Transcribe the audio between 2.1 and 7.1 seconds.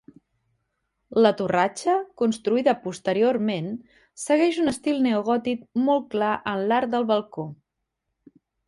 construïda posteriorment, segueix un estil neogòtic molt clar en l'arc